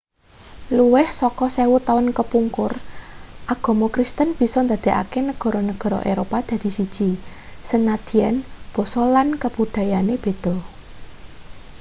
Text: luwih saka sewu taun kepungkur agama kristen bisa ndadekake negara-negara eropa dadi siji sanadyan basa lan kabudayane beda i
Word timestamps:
luwih 0.77 1.09
saka 1.21 1.45
sewu 1.55 1.77
taun 1.87 2.07
kepungkur 2.17 2.71
agama 3.53 3.87
kristen 3.93 4.29
bisa 4.39 4.59
ndadekake 4.65 5.19
negara-negara 5.29 5.99
eropa 6.13 6.37
dadi 6.49 6.69
siji 6.77 7.09
sanadyan 7.69 8.35
basa 8.73 9.03
lan 9.15 9.27
kabudayane 9.41 10.15
beda 10.25 10.53
i 10.59 10.61